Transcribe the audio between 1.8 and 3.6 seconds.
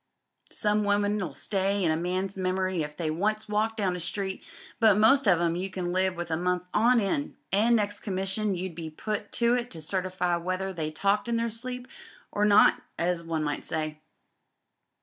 in a man's memory if they once